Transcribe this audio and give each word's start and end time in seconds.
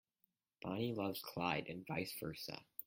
Bonnie 0.63 0.93
loves 0.95 1.21
Clyde 1.21 1.67
and 1.69 1.85
vice 1.85 2.15
versa. 2.19 2.65